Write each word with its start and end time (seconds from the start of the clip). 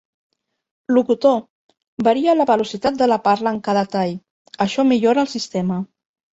Locutor, 0.95 1.35
varia 2.09 2.35
la 2.39 2.49
velocitat 2.53 2.99
de 3.03 3.11
la 3.13 3.21
parla 3.29 3.55
en 3.59 3.63
cada 3.71 3.87
tall, 3.95 4.17
això 4.69 4.89
millora 4.93 5.27
el 5.29 5.33
sistema. 5.39 5.83